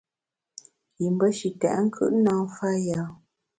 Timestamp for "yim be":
0.99-1.27